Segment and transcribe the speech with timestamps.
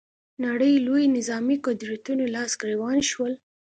[0.45, 3.33] نړۍ لویو نظامي قدرتونو لاس ګرېوان شول